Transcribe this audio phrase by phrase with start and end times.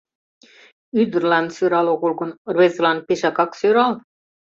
[1.01, 3.91] «Ӱдырлан сӧрал огыл гын, рвезылан пешакак сӧрал.